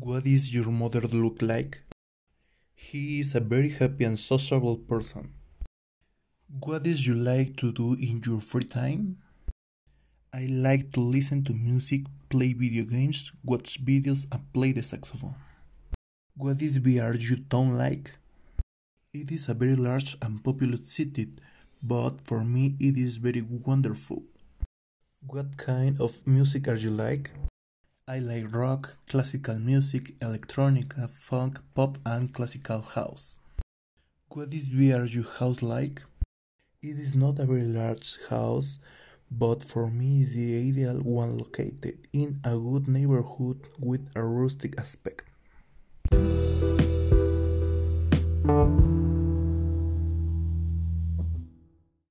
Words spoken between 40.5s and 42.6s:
ideal one located in a